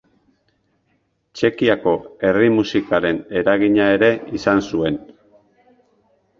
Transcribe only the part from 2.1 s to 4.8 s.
herri-musikaren eragina ere izan